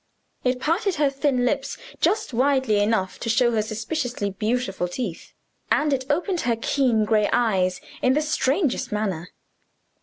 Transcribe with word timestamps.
It 0.43 0.59
parted 0.59 0.95
her 0.95 1.11
thin 1.11 1.45
lips 1.45 1.77
just 1.99 2.33
widely 2.33 2.79
enough 2.79 3.19
to 3.19 3.29
show 3.29 3.51
her 3.51 3.61
suspiciously 3.61 4.31
beautiful 4.31 4.87
teeth; 4.87 5.33
and 5.71 5.93
it 5.93 6.05
opened 6.09 6.41
her 6.41 6.55
keen 6.59 7.05
gray 7.05 7.29
eyes 7.31 7.79
in 8.01 8.13
the 8.15 8.21
strangest 8.23 8.91
manner. 8.91 9.29